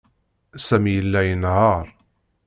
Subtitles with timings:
[0.67, 1.85] Sami yella inehheṛ.